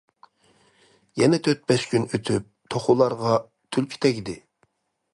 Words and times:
يەنە 1.21 1.39
تۆت-بەش 1.49 1.85
كۈن 1.93 2.09
ئۆتۈپ، 2.13 2.49
توخۇلارغا 2.75 3.39
تۈلكە 3.77 4.05
تەگدى. 4.07 4.39